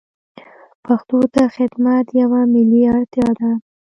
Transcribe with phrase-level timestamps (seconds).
[0.85, 3.49] پښتو ته خدمت یوه ملي اړتیا ده.